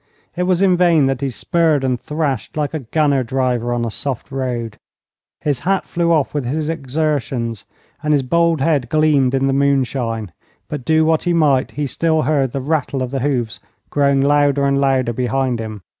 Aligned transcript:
It 0.35 0.47
was 0.49 0.63
in 0.63 0.75
vain 0.77 1.05
that 1.05 1.21
he 1.21 1.29
spurred 1.29 1.83
and 1.83 2.01
thrashed 2.01 2.57
like 2.57 2.73
a 2.73 2.79
gunner 2.79 3.23
driver 3.23 3.71
on 3.71 3.85
a 3.85 3.91
soft 3.91 4.31
road. 4.31 4.77
His 5.41 5.59
hat 5.59 5.85
flew 5.85 6.11
off 6.11 6.33
with 6.33 6.43
his 6.43 6.69
exertions, 6.69 7.65
and 8.01 8.11
his 8.11 8.23
bald 8.23 8.61
head 8.61 8.89
gleamed 8.89 9.35
in 9.35 9.45
the 9.45 9.53
moonshine. 9.53 10.31
But 10.67 10.85
do 10.85 11.05
what 11.05 11.21
he 11.25 11.33
might, 11.33 11.69
he 11.73 11.85
still 11.85 12.23
heard 12.23 12.51
the 12.51 12.61
rattle 12.61 13.03
of 13.03 13.11
the 13.11 13.19
hoofs 13.19 13.59
growing 13.91 14.21
louder 14.21 14.65
and 14.65 14.81
louder 14.81 15.13
behind 15.13 15.59
him. 15.59 15.81